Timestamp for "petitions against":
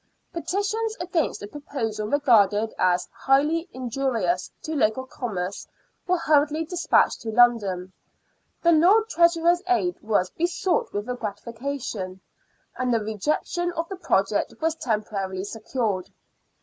0.33-1.43